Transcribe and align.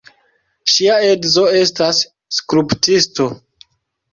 Ŝia 0.75 0.95
edzo 1.09 1.45
estas 1.59 1.99
skulptisto. 2.39 3.29